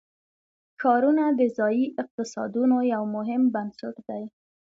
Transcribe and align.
ښارونه 0.79 1.25
د 1.39 1.41
ځایي 1.57 1.85
اقتصادونو 2.01 2.77
یو 2.93 3.03
مهم 3.15 3.41
بنسټ 3.55 3.95
دی. 4.07 4.23